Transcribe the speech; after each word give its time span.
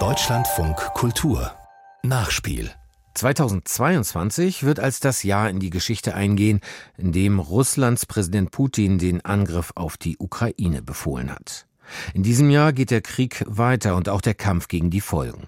Deutschlandfunk 0.00 0.76
Kultur 0.94 1.52
Nachspiel 2.02 2.72
2022 3.14 4.64
wird 4.64 4.80
als 4.80 4.98
das 4.98 5.22
Jahr 5.22 5.48
in 5.48 5.60
die 5.60 5.70
Geschichte 5.70 6.12
eingehen, 6.16 6.60
in 6.98 7.12
dem 7.12 7.38
Russlands 7.38 8.04
Präsident 8.06 8.50
Putin 8.50 8.98
den 8.98 9.24
Angriff 9.24 9.70
auf 9.76 9.96
die 9.96 10.16
Ukraine 10.18 10.82
befohlen 10.82 11.30
hat. 11.30 11.68
In 12.14 12.24
diesem 12.24 12.50
Jahr 12.50 12.72
geht 12.72 12.90
der 12.90 13.00
Krieg 13.00 13.44
weiter 13.46 13.94
und 13.94 14.08
auch 14.08 14.22
der 14.22 14.34
Kampf 14.34 14.66
gegen 14.66 14.90
die 14.90 15.00
Folgen. 15.00 15.46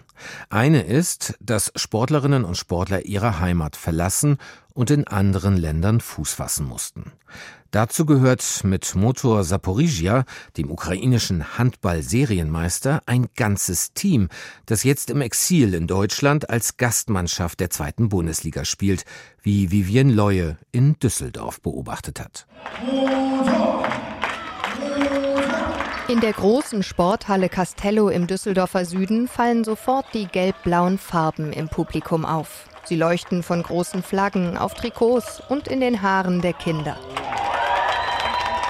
Eine 0.49 0.83
ist, 0.83 1.35
dass 1.41 1.73
Sportlerinnen 1.75 2.45
und 2.45 2.57
Sportler 2.57 3.07
ihre 3.07 3.41
Heimat 3.41 3.75
verlassen 3.75 4.39
und 4.77 4.91
in 4.91 5.07
anderen 5.07 5.57
Ländern 5.57 6.01
Fuß 6.01 6.35
fassen 6.35 6.67
mussten. 6.67 7.13
Dazu 7.71 8.07
gehört 8.07 8.63
mit 8.63 8.95
Motor 8.95 9.43
Saporizhia, 9.43 10.25
dem 10.57 10.71
ukrainischen 10.71 11.59
Handball-Serienmeister, 11.59 13.03
ein 13.07 13.27
ganzes 13.35 13.93
Team, 13.93 14.29
das 14.67 14.85
jetzt 14.85 15.11
im 15.11 15.21
Exil 15.21 15.75
in 15.75 15.87
Deutschland 15.87 16.49
als 16.49 16.77
Gastmannschaft 16.77 17.59
der 17.59 17.71
zweiten 17.71 18.09
Bundesliga 18.09 18.65
spielt, 18.65 19.05
wie 19.43 19.71
Vivien 19.71 20.11
Leue 20.11 20.59
in 20.73 20.99
Düsseldorf 20.99 21.61
beobachtet 21.61 22.21
hat. 22.21 22.47
In 26.09 26.21
der 26.21 26.33
großen 26.35 26.83
Sporthalle 26.83 27.49
Castello 27.49 28.11
im 28.11 28.27
Düsseldorfer 28.27 28.85
Süden 28.85 29.27
fallen 29.27 29.65
sofort 29.65 30.07
die 30.15 30.27
gelb-blauen 30.27 30.99
Farben 30.99 31.53
im 31.53 31.69
Publikum 31.69 32.25
auf. 32.25 32.69
Sie 32.87 32.97
leuchten 32.97 33.43
von 33.43 33.65
großen 33.65 34.03
Flaggen 34.05 34.57
auf 34.57 34.75
Trikots 34.75 35.43
und 35.49 35.67
in 35.67 35.81
den 35.81 36.03
Haaren 36.03 36.41
der 36.41 36.53
Kinder. 36.53 36.97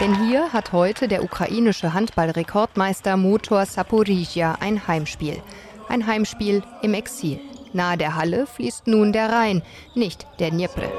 Denn 0.00 0.26
hier 0.26 0.52
hat 0.54 0.72
heute 0.72 1.06
der 1.06 1.22
ukrainische 1.22 1.92
Handballrekordmeister 1.92 3.18
Motor 3.18 3.66
Saporizhia 3.66 4.56
ein 4.60 4.86
Heimspiel. 4.88 5.42
Ein 5.88 6.06
Heimspiel 6.06 6.62
im 6.82 6.94
Exil. 6.94 7.40
Nahe 7.74 7.98
der 7.98 8.14
Halle 8.14 8.46
fließt 8.46 8.86
nun 8.86 9.12
der 9.12 9.30
Rhein, 9.30 9.62
nicht 9.94 10.26
der 10.38 10.50
Dnieper. 10.50 10.90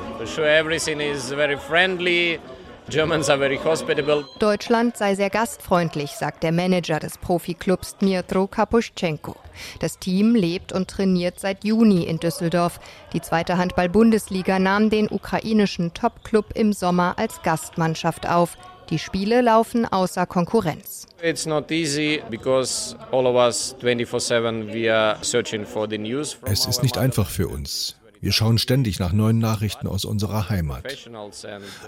Deutschland 4.40 4.98
sei 4.98 5.16
sehr 5.16 5.30
gastfreundlich, 5.30 6.12
sagt 6.12 6.44
der 6.44 6.52
Manager 6.54 7.00
des 7.00 7.18
Profiklubs 7.18 7.98
Dmytro 7.98 8.48
Kapuschenko. 8.48 9.36
Das 9.80 10.00
Team 10.00 10.36
lebt 10.36 10.72
und 10.72 10.90
trainiert 10.90 11.40
seit 11.40 11.66
Juni 11.66 12.04
in 12.04 12.20
Düsseldorf. 12.20 12.80
Die 13.12 13.22
zweite 13.22 13.58
Handball-Bundesliga 13.58 14.58
nahm 14.60 14.90
den 14.90 15.10
ukrainischen 15.10 15.94
Topclub 15.94 16.46
im 16.56 16.72
Sommer 16.72 17.16
als 17.18 17.42
Gastmannschaft 17.42 18.30
auf. 18.30 18.58
Die 18.90 19.00
Spiele 19.00 19.42
laufen 19.42 19.86
außer 19.86 20.26
Konkurrenz. 20.26 21.08
It's 21.22 21.46
not 21.46 21.70
easy 21.72 22.22
because 22.30 22.96
all 23.12 23.26
of 23.26 23.36
us 23.36 23.76
24/7 23.82 24.74
we 24.74 24.90
are 24.90 25.18
searching 25.22 25.66
for 25.66 25.90
the 25.90 25.98
news. 25.98 26.38
Es 26.46 26.66
ist 26.66 26.84
nicht 26.84 26.98
einfach 26.98 27.30
für 27.30 27.50
uns. 27.50 27.98
Wir 28.22 28.32
schauen 28.32 28.58
ständig 28.58 29.00
nach 29.00 29.14
neuen 29.14 29.40
Nachrichten 29.40 29.88
aus 29.88 30.06
unserer 30.06 30.50
Heimat. 30.50 30.86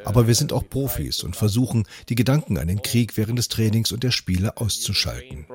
Aber 0.05 0.27
wir 0.27 0.35
sind 0.35 0.53
auch 0.53 0.63
Profis 0.69 1.23
und 1.23 1.35
versuchen, 1.35 1.85
die 2.09 2.15
Gedanken 2.15 2.57
an 2.57 2.67
den 2.67 2.81
Krieg 2.81 3.17
während 3.17 3.39
des 3.39 3.47
Trainings 3.47 3.91
und 3.91 4.03
der 4.03 4.11
Spiele 4.11 4.57
auszuschalten. 4.57 5.45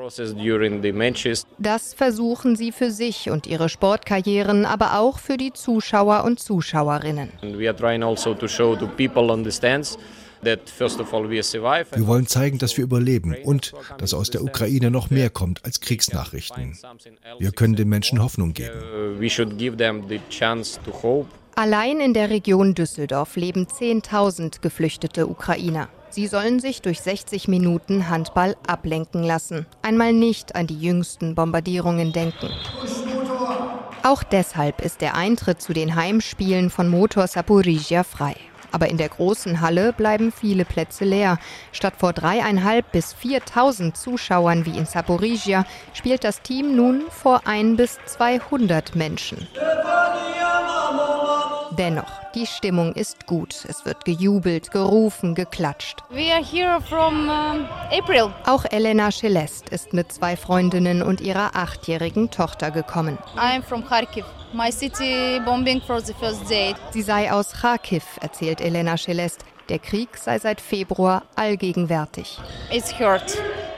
Das 1.59 1.95
versuchen 1.95 2.57
sie 2.57 2.73
für 2.73 2.91
sich 2.91 3.31
und 3.31 3.47
ihre 3.47 3.69
Sportkarrieren, 3.69 4.65
aber 4.65 4.99
auch 4.99 5.19
für 5.19 5.37
die 5.37 5.53
Zuschauer 5.53 6.25
und 6.25 6.41
Zuschauerinnen. 6.41 7.31
We 7.43 7.69
are 7.69 7.77
trying 7.77 8.03
also 8.03 8.35
to 8.35 8.49
show 8.49 8.77
to 8.77 8.87
people 8.87 9.31
on 9.31 9.45
the 9.45 9.53
stands 9.53 9.99
wir 10.45 12.07
wollen 12.07 12.27
zeigen, 12.27 12.59
dass 12.59 12.77
wir 12.77 12.85
überleben 12.85 13.37
und 13.45 13.73
dass 13.99 14.15
aus 14.15 14.31
der 14.31 14.43
Ukraine 14.43 14.91
noch 14.91 15.11
mehr 15.11 15.31
kommt 15.31 15.65
als 15.65 15.81
Kriegsnachrichten. 15.81 16.77
Wir 17.39 17.53
können 17.53 17.77
den 17.77 17.89
Menschen 17.89 18.23
Hoffnung 18.23 18.53
geben. 18.53 18.81
Allein 21.57 22.01
in 22.01 22.15
der 22.15 22.31
Region 22.31 22.75
Düsseldorf 22.75 23.37
leben 23.37 23.67
10.000 23.67 24.61
geflüchtete 24.61 25.29
Ukrainer. 25.29 25.89
Sie 26.11 26.27
sollen 26.27 26.61
sich 26.61 26.81
durch 26.83 27.01
60 27.01 27.49
Minuten 27.49 28.09
Handball 28.09 28.57
ablenken 28.67 29.23
lassen. 29.23 29.67
Einmal 29.83 30.13
nicht 30.13 30.55
an 30.55 30.67
die 30.67 30.79
jüngsten 30.79 31.35
Bombardierungen 31.35 32.13
denken. 32.13 32.51
Auch 34.05 34.23
deshalb 34.23 34.81
ist 34.81 35.01
der 35.01 35.17
Eintritt 35.17 35.63
zu 35.63 35.73
den 35.73 35.95
Heimspielen 35.95 36.71
von 36.71 36.89
Motor 36.89 37.27
Saporizhia 37.27 38.05
frei. 38.05 38.37
Aber 38.75 38.89
in 38.89 38.97
der 38.97 39.09
großen 39.09 39.61
Halle 39.61 39.93
bleiben 39.93 40.33
viele 40.33 40.65
Plätze 40.65 41.05
leer. 41.05 41.39
Statt 41.71 41.95
vor 41.97 42.13
dreieinhalb 42.13 42.91
bis 42.91 43.13
4000 43.13 43.97
Zuschauern 43.97 44.67
wie 44.67 44.77
in 44.77 44.85
Saporizhia 44.85 45.65
spielt 45.93 46.25
das 46.25 46.43
Team 46.43 46.75
nun 46.75 47.03
vor 47.09 47.43
ein 47.45 47.77
bis 47.77 48.01
200 48.07 48.97
Menschen. 48.97 49.47
Dennoch, 51.79 52.21
die 52.35 52.47
Stimmung 52.47 52.95
ist 52.95 53.29
gut. 53.29 53.65
Es 53.69 53.85
wird 53.85 54.05
gejubelt, 54.05 54.73
gerufen, 54.73 55.37
geklatscht. 55.37 56.03
From, 56.89 57.29
uh, 57.29 58.31
Auch 58.45 58.65
Elena 58.69 59.13
Celeste 59.13 59.73
ist 59.73 59.93
mit 59.93 60.13
zwei 60.13 60.37
Freundinnen 60.37 61.01
und 61.03 61.21
ihrer 61.21 61.55
achtjährigen 61.55 62.33
Tochter 62.33 62.73
gekommen. 62.73 63.19
Sie 66.93 67.03
sei 67.03 67.33
aus 67.33 67.53
Kharkiv, 67.53 68.05
erzählt 68.21 68.61
Elena 68.61 68.97
Celeste. 68.97 69.45
Der 69.69 69.79
Krieg 69.79 70.17
sei 70.17 70.39
seit 70.39 70.61
Februar 70.61 71.25
allgegenwärtig. 71.35 72.39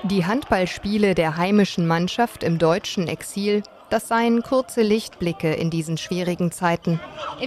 Die 0.03 0.27
Handballspiele 0.27 1.15
der 1.15 1.37
heimischen 1.37 1.87
Mannschaft 1.87 2.43
im 2.43 2.59
deutschen 2.59 3.09
Exil 3.09 3.63
das 3.91 4.09
seien 4.09 4.43
kurze 4.43 4.83
Lichtblicke 4.83 5.53
in 5.53 5.71
diesen 5.71 5.97
schwierigen 5.97 6.51
Zeiten. 6.53 7.01
Uh, 7.39 7.45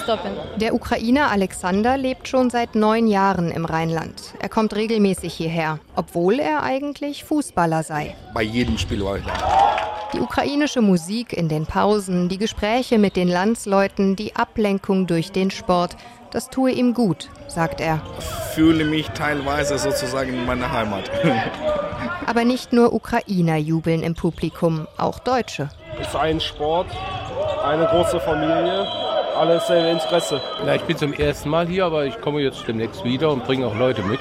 uh. 0.00 0.58
Der 0.58 0.74
Ukrainer 0.74 1.30
Alexander 1.30 1.96
lebt 1.96 2.28
schon 2.28 2.50
seit 2.50 2.74
neun 2.74 3.06
Jahren 3.06 3.50
im 3.50 3.64
Rheinland. 3.64 4.34
Er 4.40 4.48
kommt 4.48 4.74
regelmäßig 4.74 5.34
hierher, 5.34 5.78
obwohl 5.96 6.40
er 6.40 6.62
eigentlich 6.62 7.24
Fußballer 7.24 7.82
sei. 7.82 8.16
Bei 8.34 8.42
jedem 8.42 8.78
Spiel 8.78 9.04
war 9.04 9.18
ich 9.18 9.24
da. 9.24 9.32
Die 10.14 10.20
ukrainische 10.20 10.80
Musik 10.80 11.34
in 11.34 11.50
den 11.50 11.66
Pausen, 11.66 12.30
die 12.30 12.38
Gespräche 12.38 12.98
mit 12.98 13.14
den 13.14 13.28
Landsleuten, 13.28 14.16
die 14.16 14.36
Ablenkung 14.36 15.06
durch 15.06 15.32
den 15.32 15.50
Sport– 15.50 15.96
das 16.30 16.50
tue 16.50 16.70
ihm 16.72 16.94
gut, 16.94 17.28
sagt 17.46 17.80
er. 17.80 18.00
Ich 18.18 18.24
fühle 18.54 18.84
mich 18.84 19.08
teilweise 19.10 19.78
sozusagen 19.78 20.34
in 20.34 20.46
meiner 20.46 20.70
Heimat. 20.72 21.10
Aber 22.26 22.44
nicht 22.44 22.72
nur 22.72 22.92
Ukrainer 22.92 23.56
jubeln 23.56 24.02
im 24.02 24.14
Publikum, 24.14 24.86
auch 24.96 25.18
Deutsche. 25.18 25.70
Es 26.00 26.08
ist 26.08 26.16
ein 26.16 26.40
Sport, 26.40 26.88
eine 27.64 27.86
große 27.86 28.20
Familie, 28.20 28.86
alles 29.36 29.66
sehr 29.66 29.90
Interesse. 29.90 30.40
Ja, 30.66 30.74
ich 30.74 30.82
bin 30.82 30.96
zum 30.96 31.12
ersten 31.12 31.48
Mal 31.48 31.66
hier, 31.66 31.86
aber 31.86 32.06
ich 32.06 32.20
komme 32.20 32.40
jetzt 32.40 32.66
demnächst 32.66 33.04
wieder 33.04 33.30
und 33.30 33.44
bringe 33.44 33.66
auch 33.66 33.76
Leute 33.76 34.02
mit. 34.02 34.20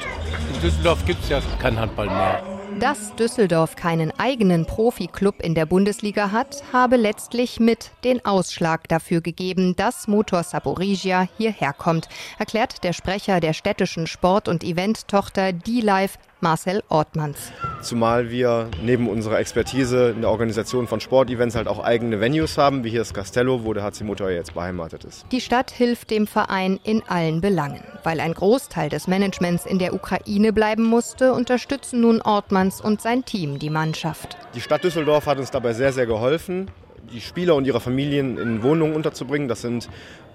In 0.53 0.61
Düsseldorf 0.61 1.05
gibt 1.05 1.23
es 1.23 1.29
ja 1.29 1.39
keinen 1.59 1.79
Handball 1.79 2.07
mehr. 2.07 2.56
Dass 2.79 3.15
Düsseldorf 3.15 3.75
keinen 3.75 4.11
eigenen 4.19 4.67
Profiklub 4.67 5.41
in 5.41 5.55
der 5.55 5.65
Bundesliga 5.65 6.31
hat, 6.31 6.63
habe 6.71 6.95
letztlich 6.95 7.59
mit 7.59 7.89
den 8.03 8.23
Ausschlag 8.23 8.87
dafür 8.87 9.21
gegeben, 9.21 9.75
dass 9.75 10.07
Motor 10.07 10.43
Saporizhia 10.43 11.27
hierher 11.37 11.73
kommt, 11.73 12.07
erklärt 12.37 12.83
der 12.83 12.93
Sprecher 12.93 13.39
der 13.39 13.53
städtischen 13.53 14.05
Sport- 14.05 14.47
und 14.47 14.63
Event-Tochter 14.63 15.53
D-Live 15.53 16.19
Marcel 16.39 16.83
Ortmanns. 16.89 17.51
Zumal 17.81 18.29
wir 18.29 18.69
neben 18.83 19.09
unserer 19.09 19.39
Expertise 19.39 20.09
in 20.09 20.21
der 20.21 20.29
Organisation 20.29 20.87
von 20.87 20.99
Sportevents 20.99 21.55
halt 21.55 21.67
auch 21.67 21.83
eigene 21.83 22.19
Venues 22.19 22.57
haben, 22.57 22.83
wie 22.83 22.89
hier 22.89 22.99
das 22.99 23.13
Castello, 23.13 23.63
wo 23.63 23.73
der 23.73 23.83
HC 23.83 24.03
Motor 24.03 24.29
jetzt 24.29 24.53
beheimatet 24.53 25.03
ist. 25.03 25.25
Die 25.31 25.41
Stadt 25.41 25.71
hilft 25.71 26.11
dem 26.11 26.27
Verein 26.27 26.79
in 26.83 27.01
allen 27.07 27.41
Belangen. 27.41 27.83
Weil 28.03 28.19
ein 28.19 28.33
Großteil 28.33 28.89
des 28.89 29.07
Managements 29.07 29.65
in 29.65 29.79
der 29.79 29.93
Ukraine 29.93 30.53
bleiben 30.53 30.83
musste, 30.83 31.33
unterstützen 31.33 32.01
nun 32.01 32.21
Ortmanns 32.21 32.81
und 32.81 33.01
sein 33.01 33.25
Team 33.25 33.59
die 33.59 33.69
Mannschaft. 33.69 34.37
Die 34.53 34.61
Stadt 34.61 34.83
Düsseldorf 34.83 35.25
hat 35.25 35.39
uns 35.39 35.51
dabei 35.51 35.73
sehr, 35.73 35.93
sehr 35.93 36.05
geholfen 36.05 36.69
die 37.11 37.21
Spieler 37.21 37.55
und 37.55 37.65
ihre 37.65 37.79
Familien 37.79 38.37
in 38.37 38.63
Wohnungen 38.63 38.95
unterzubringen. 38.95 39.47
Das 39.47 39.61
sind 39.61 39.89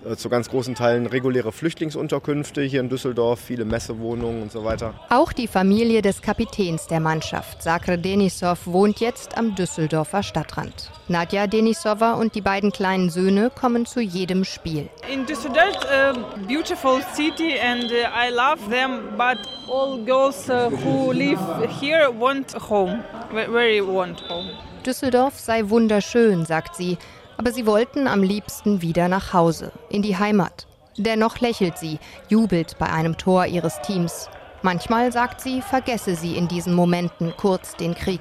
äh, 0.05 0.17
zu 0.17 0.29
ganz 0.29 0.49
großen 0.49 0.75
Teilen 0.75 1.07
reguläre 1.07 1.53
Flüchtlingsunterkünfte 1.53 2.63
hier 2.63 2.81
in 2.81 2.89
Düsseldorf, 2.89 3.41
viele 3.41 3.65
Messewohnungen 3.65 4.43
und 4.43 4.53
so 4.53 4.65
weiter. 4.65 4.95
Auch 5.11 5.33
die 5.33 5.47
Familie 5.47 6.03
des 6.03 6.23
Kapitäns 6.23 6.87
der 6.87 7.01
Mannschaft, 7.01 7.63
Sakre 7.63 7.99
Denisov, 7.99 8.67
wohnt 8.67 9.01
jetzt 9.01 9.37
am 9.37 9.55
Düsseldorfer 9.55 10.23
Stadtrand. 10.23 10.91
Nadja 11.09 11.47
Denisova 11.47 12.15
und 12.15 12.35
die 12.35 12.41
beiden 12.41 12.73
kleinen 12.73 13.11
Söhne 13.11 13.51
kommen 13.51 13.87
zu 13.87 14.01
jedem 14.01 14.45
Spiel. 14.45 14.89
In 15.13 15.27
Düsseldorf, 15.27 15.77
uh, 15.85 16.47
beautiful 16.47 17.01
city 17.15 17.59
and 17.59 17.85
uh, 17.85 18.09
I 18.15 18.31
love 18.31 18.59
them, 18.71 19.17
but 19.17 19.39
all 19.71 20.05
girls 20.05 20.49
uh, 20.49 20.71
who 20.71 21.13
live 21.13 21.41
here 21.81 22.11
want 22.11 22.53
home, 22.55 23.03
very 23.31 23.81
want 23.81 24.21
home. 24.29 24.51
Düsseldorf 24.83 25.39
sei 25.39 25.69
wunderschön, 25.69 26.45
sagt 26.45 26.77
sie, 26.77 26.99
aber 27.37 27.53
sie 27.53 27.67
wollten 27.67 28.07
am 28.07 28.23
liebsten 28.23 28.83
wieder 28.83 29.09
nach 29.09 29.33
Hause, 29.33 29.73
in 29.89 30.03
die 30.03 30.17
Heimat. 30.17 30.67
Dennoch 30.97 31.41
lächelt 31.41 31.79
sie, 31.79 31.99
jubelt 32.29 32.79
bei 32.79 32.87
einem 32.87 33.17
Tor 33.17 33.47
ihres 33.47 33.81
Teams. 33.83 34.29
Manchmal 34.63 35.11
sagt 35.11 35.41
sie, 35.41 35.61
vergesse 35.61 36.15
sie 36.15 36.37
in 36.37 36.47
diesen 36.47 36.75
Momenten 36.75 37.33
kurz 37.37 37.75
den 37.75 37.95
Krieg. 37.95 38.21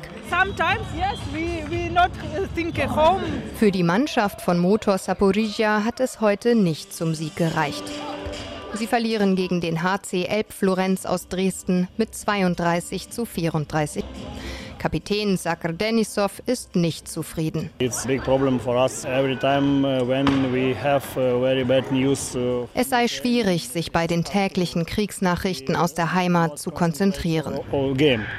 Für 3.59 3.71
die 3.71 3.83
Mannschaft 3.83 4.41
von 4.41 4.57
Motor 4.57 4.97
Saporizia 4.97 5.83
hat 5.83 5.99
es 5.99 6.19
heute 6.19 6.55
nicht 6.55 6.93
zum 6.93 7.13
Sieg 7.13 7.35
gereicht. 7.35 7.83
Sie 8.73 8.87
verlieren 8.87 9.35
gegen 9.35 9.61
den 9.61 9.83
HC 9.83 10.25
Elbflorenz 10.25 11.05
aus 11.05 11.27
Dresden 11.27 11.89
mit 11.97 12.15
32 12.15 13.09
zu 13.09 13.25
34. 13.25 14.03
Kapitän 14.81 15.37
Sakar 15.37 15.73
Denisov 15.73 16.41
ist 16.47 16.75
nicht 16.75 17.07
zufrieden. 17.07 17.69
Uh, 17.79 17.85
uh, 22.35 22.67
es 22.73 22.89
sei 22.89 23.07
schwierig, 23.07 23.69
sich 23.69 23.91
bei 23.91 24.07
den 24.07 24.23
täglichen 24.23 24.87
Kriegsnachrichten 24.87 25.75
aus 25.75 25.93
der 25.93 26.15
Heimat 26.15 26.57
zu 26.57 26.71
konzentrieren. 26.71 27.59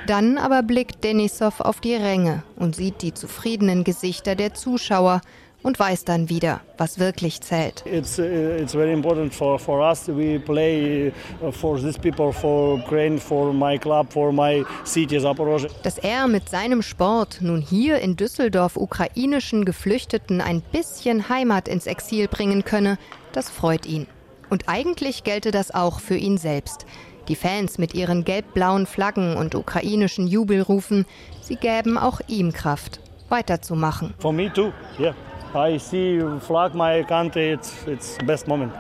Dann 0.09 0.37
aber 0.37 0.65
blickt 0.65 1.05
Denisov 1.05 1.61
auf 1.61 1.81
die 1.81 1.94
Ränge 1.94 2.43
und 2.56 2.75
sieht 2.75 3.03
die 3.03 3.15
zufriedenen 3.15 3.85
Gesichter 3.85 4.35
der 4.35 4.53
Zuschauer 4.53 5.21
und 5.62 5.79
weiß 5.79 6.05
dann 6.05 6.29
wieder, 6.29 6.61
was 6.76 6.99
wirklich 6.99 7.41
zählt. 7.41 7.85
It's, 7.87 8.19
uh, 8.19 8.23
it's 8.23 8.73
very 8.73 8.93
important 8.93 9.35
for, 9.35 9.59
for 9.59 9.81
us. 9.81 10.09
We 10.09 10.38
play 10.38 11.12
uh, 11.43 11.50
for 11.50 11.79
these 11.79 11.99
people, 11.99 12.32
for 12.32 12.79
Ukraine, 12.79 13.19
for 13.19 13.53
my 13.53 13.79
club, 13.79 14.12
for 14.12 14.32
my 14.32 14.64
city, 14.85 15.20
Zaporozhye. 15.20 15.69
Dass 15.82 15.99
er 15.99 16.29
mit 16.29 16.49
seinem 16.49 16.82
Sport 16.82 17.38
nun 17.41 17.61
hier 17.61 17.99
in 18.00 18.17
Düsseldorf 18.17 18.76
ukrainischen 18.76 19.64
Geflüchteten 19.64 20.41
ein 20.41 20.61
bisschen 20.61 21.29
Heimat 21.29 21.69
ins 21.69 21.87
Exil 21.87 22.29
bringen 22.29 22.64
könne, 22.64 22.99
das 23.32 23.49
freut 23.49 23.87
ihn. 23.87 24.06
Und 24.50 24.69
eigentlich 24.69 25.25
gelte 25.25 25.50
das 25.50 25.73
auch 25.73 26.00
für 26.00 26.17
ihn 26.17 26.37
selbst. 26.37 26.85
Die 27.29 27.37
Fans 27.37 27.79
mit 27.79 27.94
ihren 27.94 28.25
gelb-blauen 28.25 28.87
Flaggen 28.87 29.37
und 29.37 29.55
ukrainischen 29.55 30.26
Jubelrufen, 30.26 31.06
sie 31.41 31.56
gäben 31.56 31.97
auch 31.97 32.20
ihm 32.26 32.53
Kraft, 32.53 33.00
weiterzumachen. 33.29 34.12
For 34.19 34.32
me 34.32 34.53
too, 34.53 34.73
yeah. 34.99 35.14
I 35.54 35.76
see 35.76 36.19
flag 36.40 36.75
my 36.75 37.02
country, 37.02 37.50
it's, 37.50 37.87
it's 37.87 38.16
best 38.25 38.49
moment. 38.49 38.72